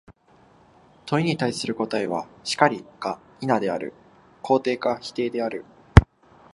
[1.05, 3.93] 問に対する答は、「然り」か「否」である、
[4.41, 5.63] 肯定か否定である。